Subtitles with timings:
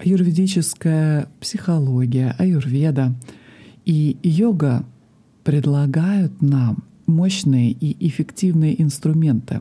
[0.00, 3.14] аюрведическая психология, аюрведа
[3.84, 4.84] и йога
[5.44, 9.60] предлагают нам мощные и эффективные инструменты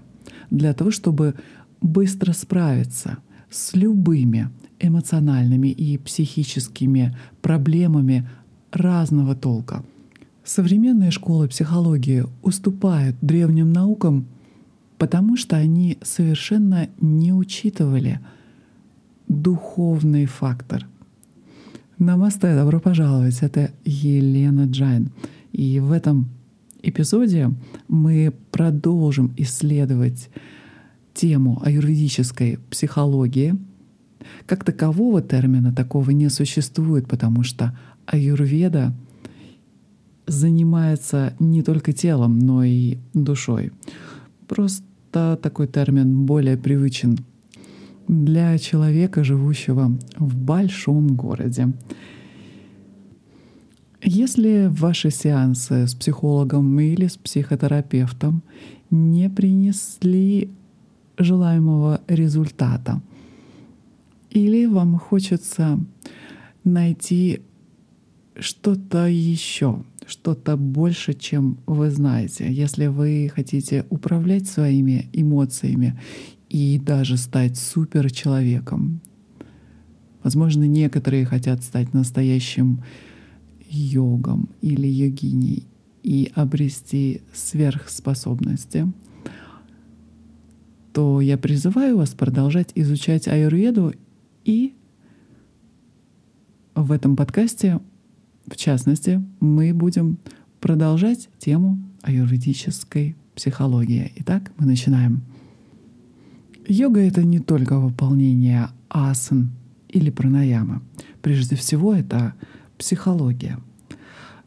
[0.49, 1.35] для того, чтобы
[1.81, 3.17] быстро справиться
[3.49, 4.49] с любыми
[4.79, 8.29] эмоциональными и психическими проблемами
[8.71, 9.83] разного толка.
[10.43, 14.27] Современные школы психологии уступают древним наукам,
[14.97, 18.19] потому что они совершенно не учитывали
[19.29, 20.85] духовный фактор.
[21.97, 25.11] Намасте, добро пожаловать, это Елена Джайн.
[25.51, 26.27] И в этом
[26.81, 27.51] эпизоде
[27.87, 30.29] мы продолжим исследовать
[31.13, 33.55] тему аюрведической психологии.
[34.45, 38.93] Как такового термина такого не существует, потому что аюрведа
[40.25, 43.71] занимается не только телом, но и душой.
[44.47, 47.17] Просто такой термин более привычен
[48.09, 51.71] для человека, живущего в большом городе.
[54.01, 58.41] Если ваши сеансы с психологом или с психотерапевтом
[58.89, 60.49] не принесли
[61.19, 62.99] желаемого результата,
[64.31, 65.79] или вам хочется
[66.63, 67.41] найти
[68.39, 72.51] что-то еще, что-то больше, чем вы знаете.
[72.51, 75.99] Если вы хотите управлять своими эмоциями
[76.49, 79.01] и даже стать суперчеловеком.
[80.23, 82.83] Возможно, некоторые хотят стать настоящим
[83.69, 85.65] йогом или йогиней
[86.03, 88.91] и обрести сверхспособности,
[90.91, 93.93] то я призываю вас продолжать изучать аюрведу
[94.43, 94.73] и
[96.75, 97.79] в этом подкасте,
[98.47, 100.17] в частности, мы будем
[100.59, 104.11] продолжать тему аюрведической психологии.
[104.17, 105.28] Итак, мы начинаем.
[106.69, 109.49] Йога— это не только выполнение асан
[109.87, 110.81] или пранаямы.
[111.23, 112.35] Прежде всего, это
[112.77, 113.59] психология.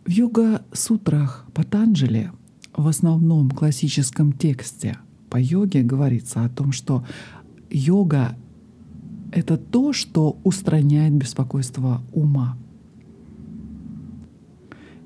[0.06, 2.30] В йога-сутрах Патанджали
[2.76, 4.98] в основном классическом тексте
[5.30, 7.04] по йоге говорится о том, что
[7.70, 8.36] йога—
[9.32, 12.56] это то, что устраняет беспокойство ума.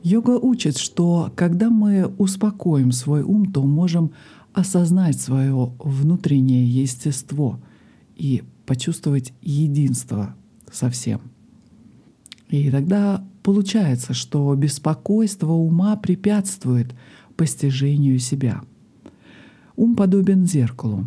[0.03, 4.13] Йога учит, что когда мы успокоим свой ум, то можем
[4.57, 7.61] осознать свое внутреннее естество
[8.17, 10.35] и почувствовать единство
[10.73, 11.21] со всем—
[12.49, 16.95] и тогда получается, что беспокойство ума препятствует
[17.37, 18.63] постижению себя.
[19.75, 21.07] Ум подобен зеркалу.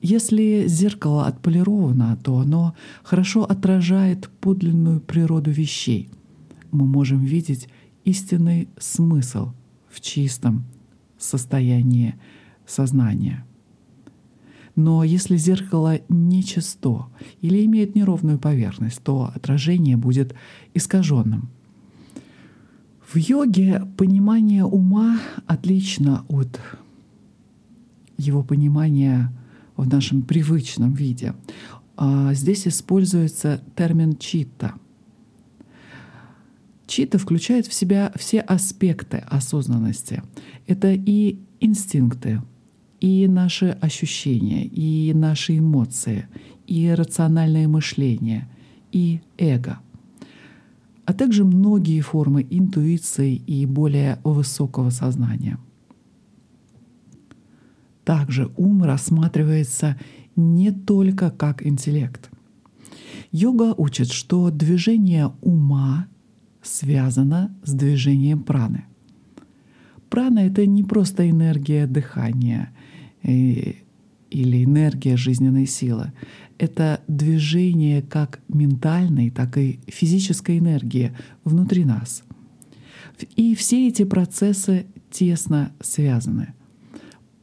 [0.00, 6.08] Если зеркало отполировано, то оно хорошо отражает подлинную природу вещей.
[6.70, 7.68] Мы можем видеть
[8.04, 9.52] истинный смысл
[9.90, 10.64] в чистом
[11.18, 12.14] состоянии
[12.70, 13.44] сознания—
[14.76, 17.08] но если зеркало нечисто
[17.42, 20.34] или имеет неровную поверхность, то отражение будет
[20.72, 21.50] искаженным.
[23.12, 26.60] В йоге понимание ума отлично от
[28.16, 29.32] его понимания
[29.76, 31.34] в нашем привычном виде.
[31.96, 34.74] А здесь используется термин чита.
[36.86, 40.22] Чита включает в себя все аспекты осознанности.
[40.66, 42.40] Это и инстинкты,
[43.00, 46.28] и наши ощущения, и наши эмоции,
[46.66, 48.48] и рациональное мышление,
[48.92, 49.80] и эго,
[51.06, 55.58] а также многие формы интуиции и более высокого сознания.
[58.04, 59.98] Также ум рассматривается
[60.36, 62.30] не только как интеллект.
[63.32, 66.06] Йога учит, что движение ума
[66.62, 68.84] связано с движением праны.
[70.08, 72.70] Прана— это не просто энергия дыхания—
[73.22, 76.12] или энергия жизненной силы.
[76.58, 81.12] Это движение как ментальной, так и физической энергии
[81.44, 82.22] внутри нас.
[83.36, 86.54] И все эти процессы тесно связаны.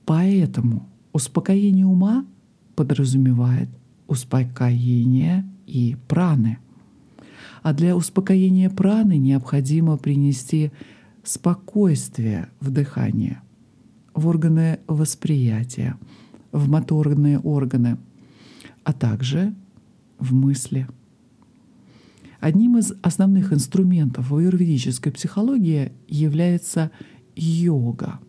[0.06, 2.26] Поэтому успокоение ума
[2.76, 3.70] подразумевает
[4.08, 6.60] успокоение и праны.
[7.62, 10.72] А для успокоения праны необходимо принести
[11.24, 13.42] спокойствие в дыхание–
[14.18, 15.96] в органы восприятия,
[16.52, 17.98] в моторные органы,
[18.84, 19.54] а также
[20.18, 20.88] в мысли.
[22.40, 26.90] Одним из основных инструментов в аюрведической психологии является
[27.36, 28.20] йога.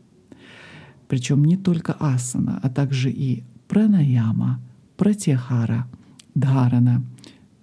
[1.09, 4.61] Причем не только асана, а также и пранаяма,
[4.99, 5.89] пратихара,
[6.35, 7.03] дхарана,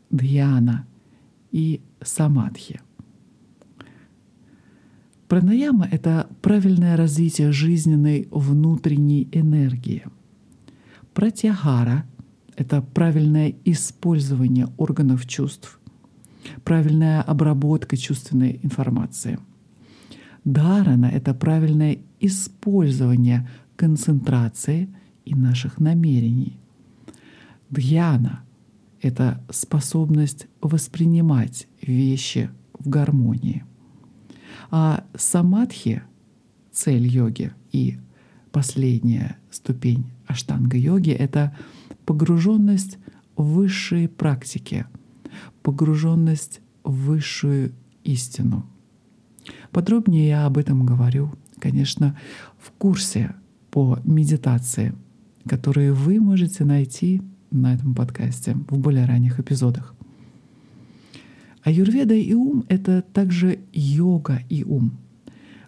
[0.10, 0.88] дхьяна
[1.51, 2.81] и самадхи.
[5.27, 10.06] Пранаяма— это правильное развитие жизненной внутренней энергии.
[11.13, 12.06] Пратягара—
[12.56, 15.80] это правильное использование органов чувств,
[16.63, 19.39] правильная обработка чувственной информации.
[20.44, 24.89] Дарана— это правильное использование концентрации
[25.25, 26.60] и наших намерений.
[27.71, 28.44] Дьяна—
[29.01, 33.63] это способность воспринимать вещи в гармонии.
[34.72, 36.04] А самадхи—
[36.72, 37.98] цель йоги и
[38.52, 41.56] последняя ступень аштанга-йоги— это
[42.06, 42.98] погруженность
[43.36, 44.86] в высшие практики,
[45.62, 47.74] погруженность в высшую
[48.04, 48.66] истину.
[49.72, 52.18] Подробнее я об этом говорю, конечно,
[52.57, 53.36] в курсе
[53.72, 54.96] по медитации,
[55.48, 57.22] которые вы можете найти
[57.52, 59.96] на этом подкасте в более ранних эпизодах.
[61.65, 65.00] Аюрведа и ум— это также йога и ум.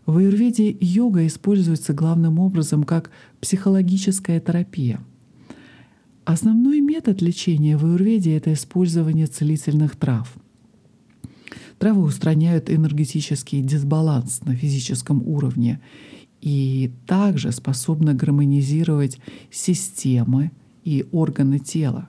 [0.06, 3.10] В аюрведе йога используется главным образом как
[3.42, 5.02] психологическая терапия.
[6.24, 10.32] Основной метод лечения в аюрведе— это использование целительных трав.
[11.80, 15.82] Травы устраняют энергетический дисбаланс на физическом уровне
[16.42, 19.18] и также способны гармонизировать
[19.50, 20.52] системы
[20.84, 22.08] и органы тела.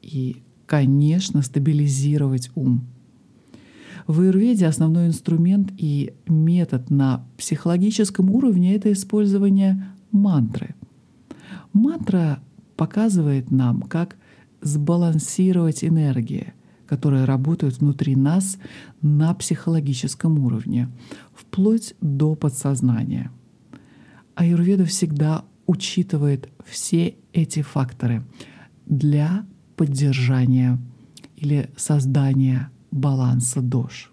[0.00, 2.86] И, конечно, стабилизировать ум.
[4.06, 10.74] В аюрведе основной инструмент и метод на психологическом уровне— это использование мантры.
[11.72, 12.40] Мантра
[12.76, 14.16] показывает нам, как
[14.60, 16.52] сбалансировать энергии,
[16.86, 18.58] которые работают внутри нас
[19.00, 20.88] на психологическом уровне,
[21.34, 23.30] вплоть до подсознания.
[24.34, 28.22] Аюрведа всегда учитывает все эти факторы
[28.86, 29.46] для
[29.76, 30.78] поддержания
[31.36, 34.10] или создания баланса дож.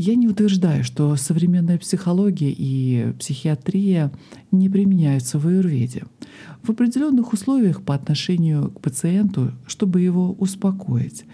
[0.00, 4.12] Я не утверждаю, что современная психология и психиатрия
[4.52, 6.04] не применяются в аюрведе.
[6.62, 11.24] В определенных условиях по отношению к пациенту, чтобы его успокоить,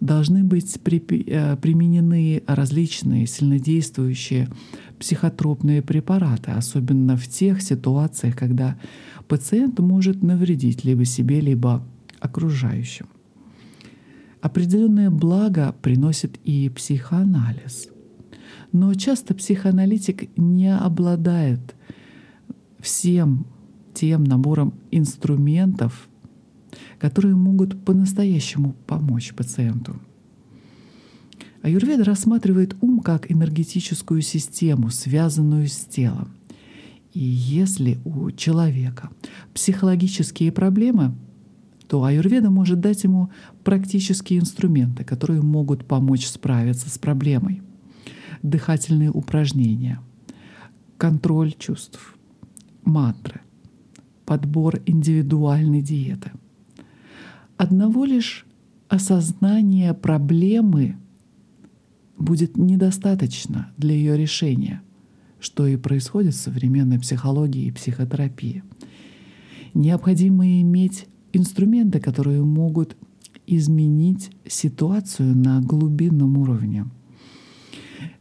[0.00, 4.48] должны быть э, применены различные сильнодействующие
[5.00, 8.76] психотропные препараты, особенно в тех ситуациях, когда
[9.26, 11.84] пациент может навредить либо себе, либо
[12.24, 13.06] окружающим.
[14.40, 17.88] Определенное благо приносит и психоанализ.
[18.72, 21.74] Но часто психоаналитик не обладает
[22.80, 23.46] всем
[23.94, 26.08] тем набором инструментов,
[26.98, 30.00] которые могут по-настоящему помочь пациенту.
[31.62, 36.34] Аюрведа рассматривает ум как энергетическую систему, связанную с телом.
[37.14, 39.08] И если у человека
[39.54, 41.14] психологические проблемы,
[41.88, 43.30] то аюрведа может дать ему
[43.62, 47.62] практические инструменты, которые могут помочь справиться с проблемой.
[48.42, 50.00] Дыхательные упражнения,
[50.96, 52.16] контроль чувств,
[52.84, 53.40] мантры,
[54.24, 56.32] подбор индивидуальной диеты.
[57.56, 58.46] Одного лишь
[58.88, 60.96] осознания проблемы
[62.18, 64.82] будет недостаточно для ее решения,
[65.40, 68.62] что и происходит в современной психологии и психотерапии.
[69.74, 72.96] Необходимо иметь инструменты, которые могут
[73.46, 76.86] изменить ситуацию на глубинном уровне.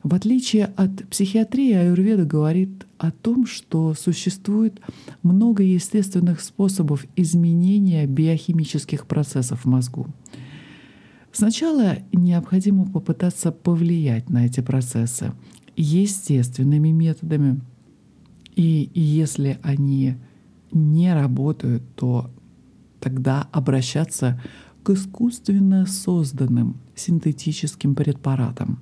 [0.04, 4.82] В отличие от психиатрии, аюрведа говорит о том, что существует
[5.22, 10.08] много естественных способов изменения биохимических процессов в мозгу.
[11.32, 15.32] Сначала необходимо попытаться повлиять на эти процессы
[15.76, 17.62] естественными методами.
[18.56, 20.16] И если они
[20.72, 22.30] не работают, то
[23.04, 24.42] тогда обращаться
[24.82, 28.80] к искусственно созданным синтетическим препаратам.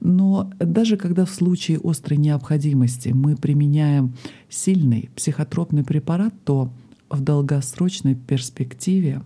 [0.00, 4.14] Но даже когда в случае острой необходимости мы применяем
[4.50, 6.70] сильный психотропный препарат, то
[7.08, 9.22] в долгосрочной перспективе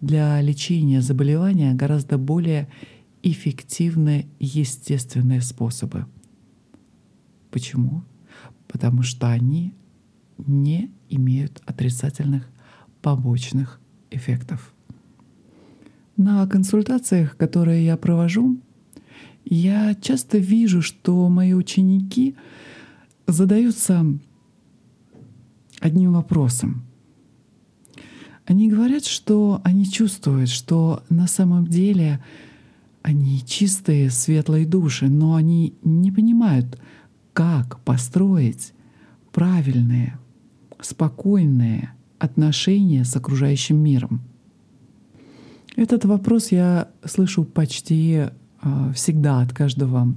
[0.00, 2.68] для лечения заболевания гораздо более
[3.22, 6.06] эффективны естественные способы.
[7.50, 8.02] Почему?
[8.66, 9.74] Потому что они
[10.38, 12.48] не имеют отрицательных
[13.02, 14.72] побочных эффектов.
[16.16, 18.58] На консультациях, которые я провожу,
[19.44, 22.36] я часто вижу, что мои ученики
[23.26, 24.04] задаются
[25.80, 26.82] одним вопросом.
[28.44, 32.22] Они говорят, что они чувствуют, что на самом деле
[33.02, 36.80] они чистые, светлые души, но они не понимают,
[37.32, 38.72] как построить
[39.32, 40.18] правильные,
[40.80, 44.22] спокойные, отношения с окружающим миром?
[45.76, 48.26] Этот вопрос я слышу почти
[48.62, 50.14] э, всегда от каждого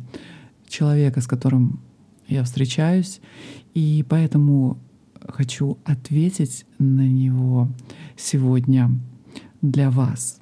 [0.67, 1.81] человека, с которым
[2.27, 3.21] я встречаюсь,
[3.73, 4.79] и поэтому
[5.27, 7.69] хочу ответить на него
[8.17, 8.91] сегодня
[9.61, 10.39] для вас.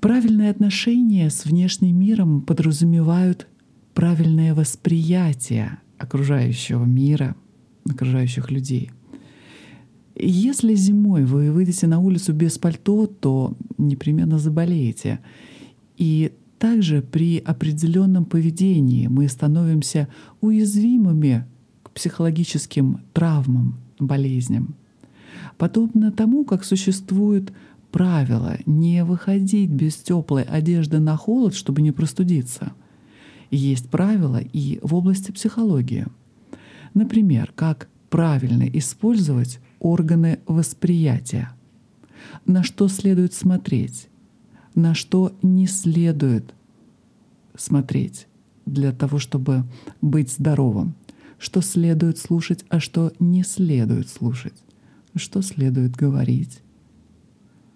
[0.00, 3.46] Правильные отношения с внешним миром подразумевают
[3.94, 7.34] правильное восприятие окружающего мира,
[7.88, 8.90] окружающих людей.
[10.18, 15.20] Если зимой вы выйдете на улицу без пальто, то непременно заболеете.
[15.98, 20.08] И также при определенном поведении мы становимся
[20.40, 21.44] уязвимыми
[21.82, 24.74] к психологическим травмам, болезням.
[25.58, 27.52] Подобно тому, как существует
[27.92, 32.72] правило не выходить без теплой одежды на холод, чтобы не простудиться.
[33.50, 36.06] Есть правила и в области психологии.
[36.94, 41.50] Например, как правильно использовать органы восприятия,
[42.44, 44.08] на что следует смотреть,
[44.74, 46.54] на что не следует
[47.56, 48.26] смотреть
[48.66, 49.64] для того, чтобы
[50.02, 50.94] быть здоровым,
[51.38, 54.54] что следует слушать, а что не следует слушать,
[55.14, 56.60] что следует говорить,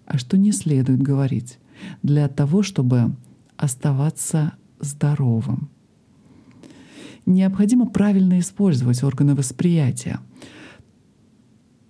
[0.05, 1.57] а что не следует говорить,
[2.03, 3.15] для того, чтобы
[3.57, 5.69] оставаться здоровым.
[7.25, 10.19] Необходимо правильно использовать органы восприятия,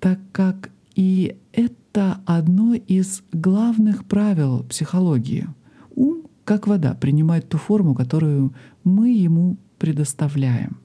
[0.02, 5.48] так как и это одно из главных правил психологии.
[5.96, 8.52] Ум, как вода, принимает ту форму, которую
[8.84, 10.80] мы ему предоставляем.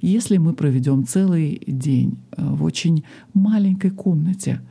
[0.00, 4.62] Если мы проведем целый день э, в очень маленькой комнате,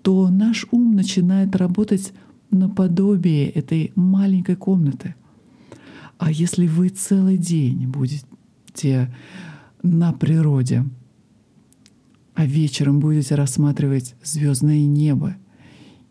[0.00, 2.14] то наш ум начинает работать
[2.50, 5.14] наподобие этой маленькой комнаты.
[6.16, 9.14] А если вы целый день будете
[9.82, 10.84] на природе,
[12.34, 15.36] а вечером будете рассматривать звездное небо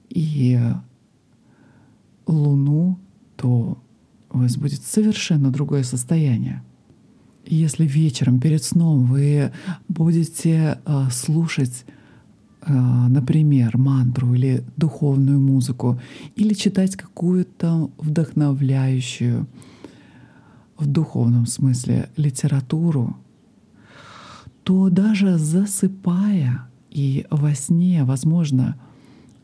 [0.09, 0.59] и
[2.27, 2.99] Луну,
[3.35, 3.77] то
[4.29, 6.63] у вас будет совершенно другое состояние.
[7.45, 9.51] Если вечером перед сном вы
[9.87, 11.85] будете э, слушать,
[12.61, 15.99] э, например, мантру или духовную музыку,
[16.35, 19.47] или читать какую-то вдохновляющую
[20.77, 23.17] в духовном смысле литературу,
[24.63, 28.77] то даже засыпая и во сне, возможно,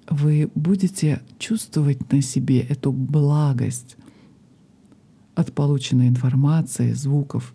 [0.10, 3.98] вы будете чувствовать на себе эту благость
[5.36, 7.54] от полученной информации, звуков.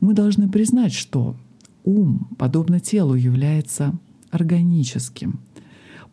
[0.00, 1.36] Мы должны признать, что
[1.84, 3.98] ум, подобно телу, является
[4.30, 5.40] органическим.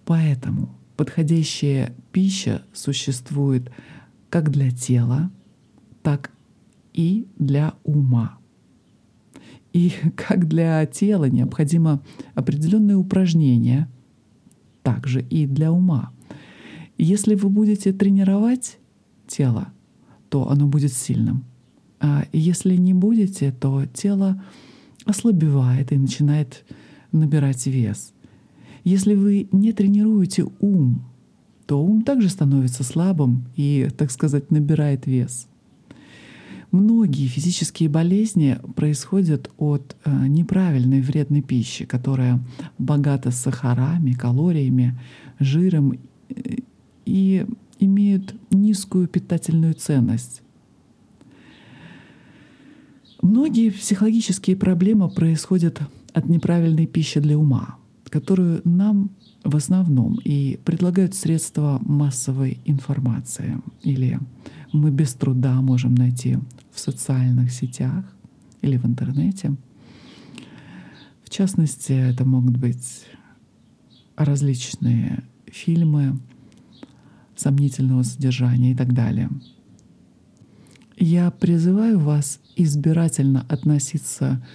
[0.06, 3.72] Поэтому подходящая пища существует
[4.30, 5.32] как для тела,
[6.02, 6.32] так
[6.94, 8.38] и для ума.
[9.74, 12.02] И как для тела необходимо
[12.36, 13.90] определенные упражнения,
[14.84, 16.12] также и для ума.
[16.98, 18.78] Если вы будете тренировать
[19.28, 19.70] тело,
[20.30, 21.44] то оно будет сильным.
[22.00, 24.44] А если не будете, то тело
[25.06, 26.66] ослабевает и начинает
[27.12, 28.14] набирать вес.
[28.84, 31.04] Если вы не тренируете ум,
[31.66, 35.48] то ум также становится слабым и, так сказать, набирает вес.
[36.74, 42.44] Многие физические болезни происходят от э, неправильной вредной пищи, которая
[42.80, 45.00] богата сахарами, калориями,
[45.38, 46.34] жиром э,
[47.06, 47.46] и
[47.80, 50.42] имеют низкую питательную ценность.
[53.22, 55.80] Многие психологические проблемы происходят
[56.12, 57.76] от неправильной пищи для ума,
[58.10, 59.12] которую нам
[59.44, 64.20] в основном и предлагают средства массовой информации или
[64.72, 66.40] мы без труда можем найти
[66.74, 68.04] в социальных сетях
[68.62, 69.56] или в интернете.
[71.24, 73.06] В частности, это могут быть
[74.16, 76.20] различные фильмы
[77.36, 79.30] сомнительного содержания и так далее.
[80.98, 84.46] Я призываю вас избирательно относиться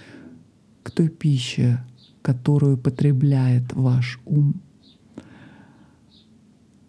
[0.83, 1.83] к той пище,
[2.21, 4.61] которую потребляет ваш ум,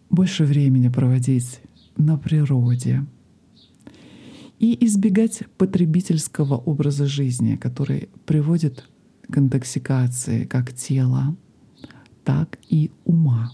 [0.08, 1.60] больше времени проводить
[1.96, 3.04] на природе—
[4.60, 8.84] и избегать потребительского образа жизни, который приводит
[9.28, 11.34] к интоксикации как тела,
[12.24, 13.52] так и ума.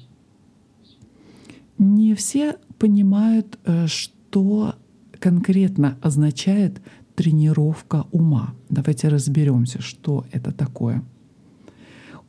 [1.78, 4.74] Не все понимают, э, что
[5.20, 6.82] конкретно означает
[7.14, 8.54] тренировка ума.
[8.68, 11.04] Давайте разберемся, что это такое.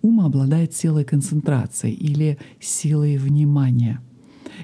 [0.03, 4.01] Ум обладает силой концентрации или силой внимания.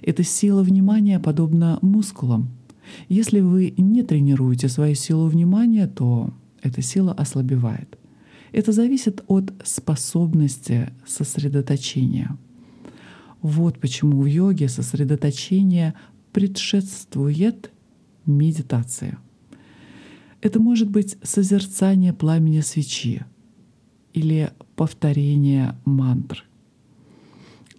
[0.03, 2.49] Эта сила внимания подобна мускулам—
[3.09, 7.97] если вы не тренируете свою силу внимания, то эта сила ослабевает.
[8.51, 12.37] Это зависит от способности сосредоточения.
[13.41, 15.93] Вот почему в йоге сосредоточение
[16.31, 17.71] предшествует
[18.25, 19.17] медитации.
[20.41, 23.23] Это может быть созерцание пламени свечи,
[24.13, 26.45] или повторение мантр.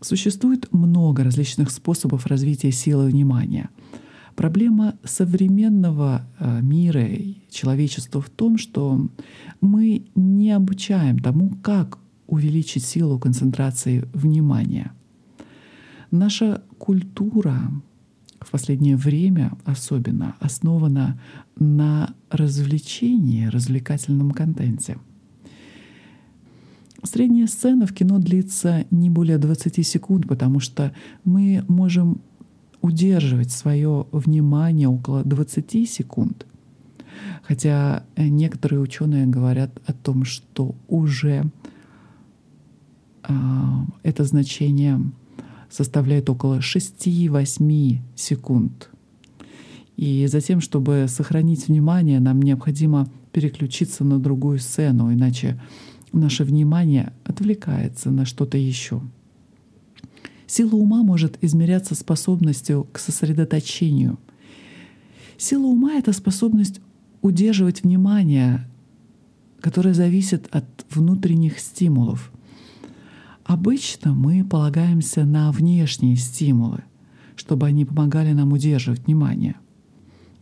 [0.00, 3.70] Существует много различных способов развития силы внимания.
[4.36, 9.08] Проблема современного э, мира и человечества в том, что
[9.60, 14.92] мы не обучаем тому, как увеличить силу концентрации внимания.
[16.10, 17.70] Наша культура
[18.40, 21.20] в последнее время особенно основана
[21.56, 24.98] на развлечении, развлекательном контенте.
[27.02, 32.20] Средняя сцена в кино длится не более 20 секунд, потому что мы можем
[32.84, 36.46] удерживать свое внимание около 20 секунд.
[37.42, 41.50] Хотя некоторые ученые говорят о том, что уже
[43.26, 43.32] э,
[44.02, 45.00] это значение
[45.70, 48.90] составляет около 6-8 секунд.
[49.96, 55.58] И затем, чтобы сохранить внимание, нам необходимо переключиться на другую сцену, иначе
[56.12, 59.00] наше внимание отвлекается на что-то еще.
[60.54, 64.20] Сила ума может измеряться способностью к сосредоточению.
[65.36, 66.80] Сила ума— это способность
[67.22, 68.64] удерживать внимание,
[69.58, 72.30] которое зависит от внутренних стимулов.
[73.44, 76.84] Обычно мы полагаемся на внешние стимулы,
[77.34, 79.56] чтобы они помогали нам удерживать внимание.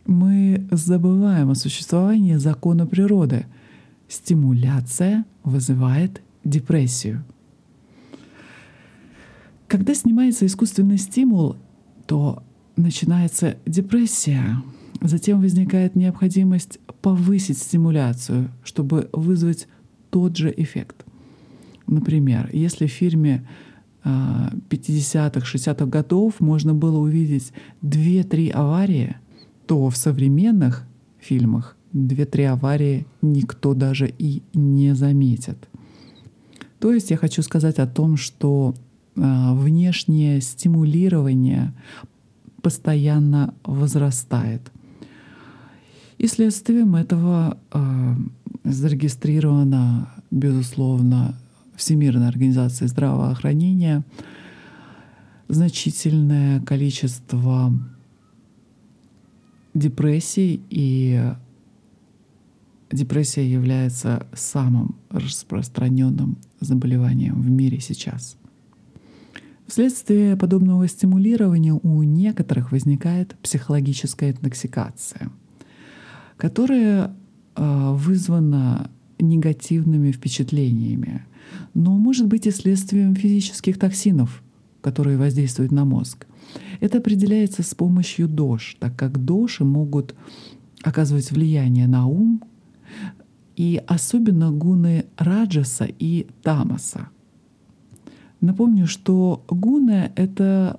[0.05, 3.47] Мы забываем о существовании закона природы.
[4.07, 7.25] Стимуляция вызывает депрессию.
[9.73, 11.55] Когда снимается искусственный стимул,
[12.05, 12.43] то
[12.75, 14.61] начинается депрессия.
[15.01, 19.67] Затем возникает необходимость повысить стимуляцию, чтобы вызвать
[20.11, 21.03] тот же эффект.
[21.87, 23.47] Например, если в фильме
[24.03, 27.51] 50-х, 60-х годов можно было увидеть
[27.81, 29.15] 2-3 аварии,
[29.65, 30.85] то в современных
[31.17, 35.67] фильмах 2-3 аварии никто даже и не заметит.
[36.77, 38.75] То есть я хочу сказать о том, что
[39.15, 41.73] внешнее стимулирование
[42.61, 44.71] постоянно возрастает.
[46.17, 48.15] И следствием этого э,
[48.63, 51.37] зарегистрировано, безусловно,
[51.75, 54.03] Всемирной организации здравоохранения
[55.47, 57.73] значительное количество
[59.73, 61.33] депрессий, и
[62.91, 68.37] депрессия является самым распространенным заболеванием в мире сейчас.
[69.67, 75.31] Вследствие подобного стимулирования у некоторых возникает психологическая интоксикация,
[76.37, 77.15] которая
[77.55, 81.25] а, вызвана негативными впечатлениями,
[81.73, 84.43] но может быть и следствием физических токсинов,
[84.81, 86.27] которые воздействуют на мозг.
[86.81, 90.13] Это определяется с помощью ДОЖ, так как доши могут
[90.83, 92.43] оказывать влияние на ум,
[93.55, 97.07] и особенно гуны Раджаса и Тамаса.
[98.43, 100.77] Напомню, что гуны— это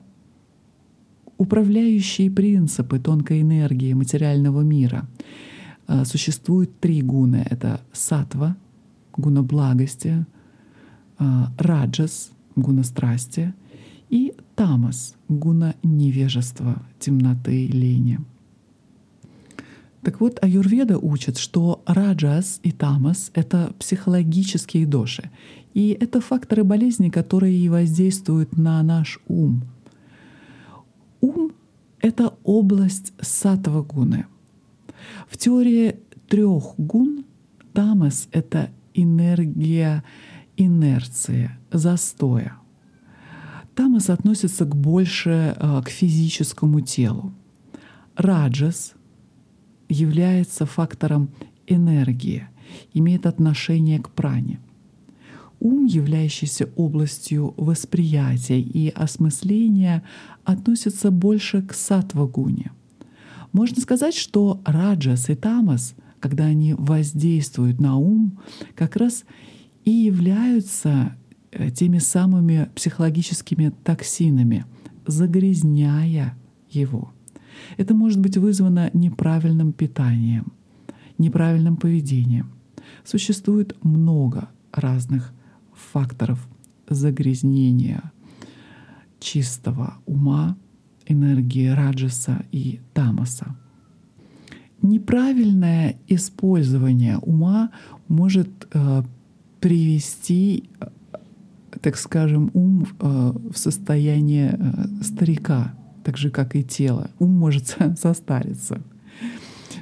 [1.38, 5.08] управляющие принципы тонкой энергии материального мира.
[5.86, 7.46] А, существует три гуны.
[7.48, 8.58] Это сатва,
[9.16, 10.26] гуна благости,
[11.18, 13.54] а, раджас, гуна страсти,
[14.10, 18.18] и тамас, гуна невежества, темноты, лени.
[20.04, 25.30] Так вот, аюрведа учит, что раджас и тамас— это психологические доши,
[25.72, 29.62] и это факторы болезни, которые и воздействуют на наш ум.
[31.22, 31.52] Ум—
[32.00, 34.26] это область сатва гуны.
[35.26, 35.96] В теории
[36.28, 37.24] трех гун
[37.72, 40.04] тамас— это энергия
[40.58, 42.58] инерции, застоя.
[43.74, 47.32] Тамас относится к больше а, к физическому телу.
[48.16, 48.92] Раджас
[49.88, 51.30] является фактором
[51.66, 52.48] энергии,
[52.92, 54.60] имеет отношение к пране.
[55.60, 60.02] Ум, являющийся областью восприятия и осмысления,
[60.44, 62.72] относится больше к сатвагуне.
[63.52, 68.38] Можно сказать, что раджас и тамас, когда они воздействуют на ум,
[68.74, 69.24] как раз
[69.84, 71.16] и являются
[71.52, 74.64] э, теми самыми психологическими токсинами,
[75.06, 76.36] загрязняя
[76.70, 77.12] его.
[77.76, 80.52] Это может быть вызвано неправильным питанием,
[81.18, 82.50] неправильным поведением.
[83.04, 85.32] Существует много разных
[85.72, 86.46] факторов
[86.88, 88.12] загрязнения
[89.20, 90.56] чистого ума,
[91.06, 93.56] энергии раджаса и тамаса.
[94.82, 97.70] Неправильное использование ума
[98.08, 99.02] может э,
[99.60, 100.64] привести,
[101.80, 107.10] так скажем, ум э, в состояние э, старика, так же, как и тело.
[107.18, 108.82] Ум может состариться.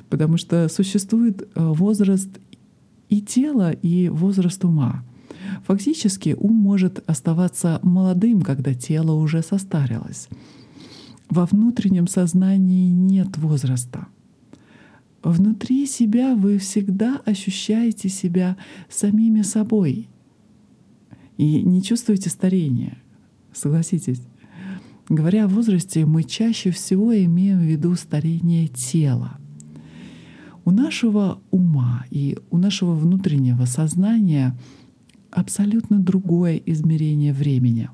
[0.08, 2.30] Потому что существует э, возраст
[3.08, 5.04] и тела, и возраст ума.
[5.66, 10.28] Фактически ум может оставаться молодым, когда тело уже состарилось.
[11.28, 14.06] Во внутреннем сознании нет возраста.
[15.22, 18.56] Внутри себя вы всегда ощущаете себя
[18.88, 20.08] самими собой
[21.36, 22.98] и не чувствуете старения.
[23.52, 24.20] Согласитесь.
[25.12, 29.36] Говоря о возрасте, мы чаще всего имеем в виду старение тела.
[30.64, 34.58] У нашего ума и у нашего внутреннего сознания
[35.30, 37.90] абсолютно другое измерение времени.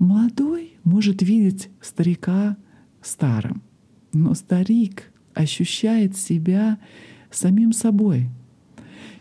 [0.00, 2.56] Молодой может видеть старика
[3.00, 3.62] старым,
[4.12, 6.80] но старик ощущает себя
[7.30, 8.30] самим собой.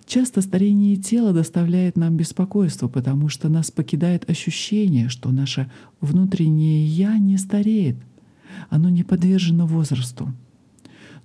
[0.05, 7.17] Часто старение тела доставляет нам беспокойство, потому что нас покидает ощущение, что наше внутреннее «я»
[7.17, 7.95] не стареет,
[8.69, 10.33] оно не подвержено возрасту.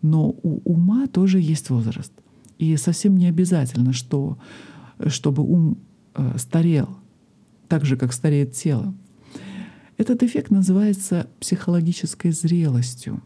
[0.00, 2.12] Но у ума тоже есть возраст.
[2.58, 4.38] И совсем не обязательно, что,
[5.06, 5.78] чтобы ум
[6.14, 6.88] э, старел
[7.68, 8.94] так же, как стареет тело.
[9.96, 13.22] Этот эффект называется психологической зрелостью.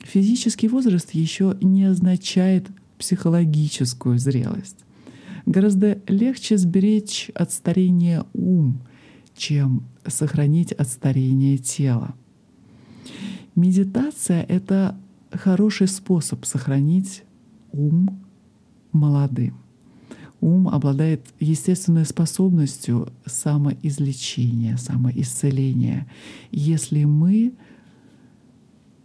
[0.00, 2.70] Физический возраст еще не означает
[3.02, 4.78] психологическую зрелость.
[5.44, 8.80] Гораздо легче сберечь от старения ум,
[9.36, 12.14] чем сохранить от старения тело.
[13.56, 14.96] Медитация— это
[15.32, 17.24] хороший способ сохранить
[17.72, 18.24] ум
[18.92, 19.56] молодым.
[20.40, 26.06] Ум обладает естественной способностью самоизлечения, самоисцеления,
[26.52, 27.54] если мы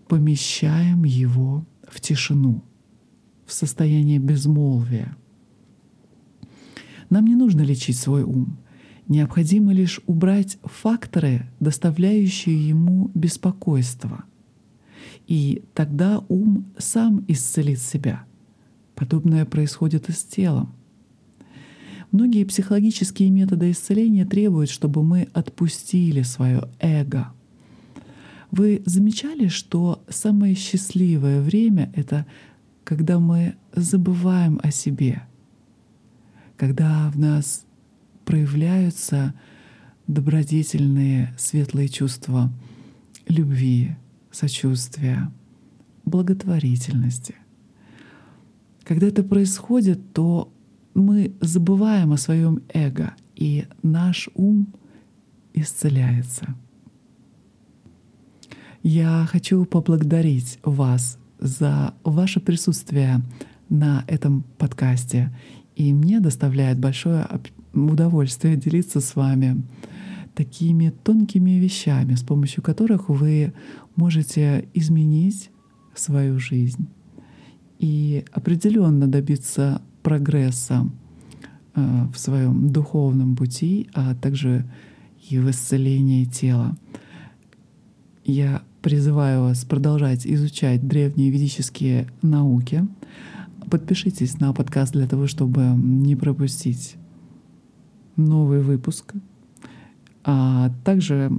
[0.08, 2.64] помещаем его в тишину,
[3.48, 5.16] в состояние безмолвия.
[7.10, 8.58] Нам не нужно лечить свой ум.
[9.08, 14.26] Необходимо лишь убрать факторы, доставляющие ему беспокойство.
[15.28, 18.26] И тогда ум сам исцелит себя.
[18.96, 20.74] Подобное происходит и с телом.
[22.12, 27.32] Многие психологические методы исцеления требуют, чтобы мы отпустили свое эго.
[28.52, 32.26] Вы замечали, что самое счастливое время— это
[32.88, 35.24] когда мы забываем о себе,
[36.56, 37.66] когда в нас
[38.24, 39.34] проявляются
[40.08, 42.50] добродетельные, светлые чувства
[43.28, 43.98] любви,
[44.32, 45.30] сочувствия,
[46.06, 47.36] благотворительности.
[48.86, 50.50] Когда это происходит, то
[50.94, 54.74] мы забываем о своем эго, и наш ум
[55.54, 56.56] исцеляется.
[58.82, 63.22] Я хочу поблагодарить вас за ваше присутствие
[63.70, 65.32] на этом подкасте.
[65.76, 67.28] И мне доставляет большое
[67.74, 69.64] удовольствие делиться с вами
[70.34, 73.54] такими тонкими вещами, с помощью которых вы
[73.96, 75.50] можете изменить
[75.96, 76.88] свою жизнь
[77.80, 80.88] и определенно добиться прогресса
[81.76, 84.66] э, в своем духовном пути, а также
[85.30, 86.78] и в исцелении тела.
[88.24, 92.88] Я призываю вас продолжать изучать древние ведические науки.
[93.70, 96.96] Подпишитесь на подкаст для того, чтобы не пропустить
[98.16, 99.14] новый выпуск.
[100.24, 101.38] А также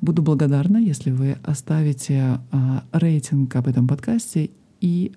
[0.00, 4.48] буду благодарна, если вы оставите а, рейтинг об этом подкасте
[4.80, 5.12] и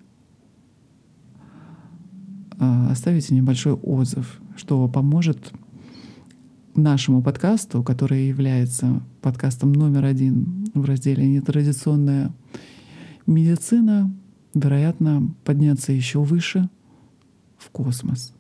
[2.60, 5.54] а, оставите небольшой отзыв, что поможет
[6.76, 12.32] нашему подкасту, который является подкастом номер один в разделе «Нетрадиционная
[13.26, 14.14] медицина»,
[14.54, 16.70] вероятно, подняться еще выше
[17.58, 18.34] в космос.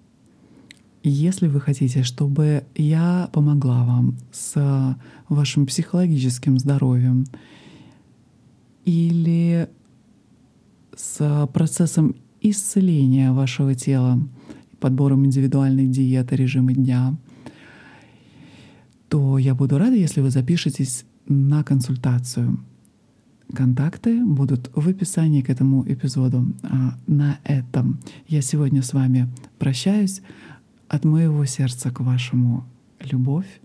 [1.03, 4.97] Если вы хотите, чтобы я помогла вам с
[5.29, 7.25] вашим психологическим здоровьем
[8.85, 9.69] или
[10.95, 14.19] с процессом исцеления вашего тела,
[14.79, 17.15] подбором индивидуальной диеты, режима дня,
[19.09, 22.59] то я буду рада, если вы запишетесь на консультацию.
[23.53, 26.47] Контакты будут в описании к этому эпизоду.
[26.63, 30.21] А на этом я сегодня с вами прощаюсь.
[30.87, 32.65] От моего сердца к вашему
[32.99, 33.61] любовь.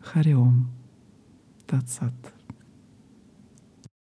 [0.00, 0.70] Хариом
[1.66, 2.35] Тацат.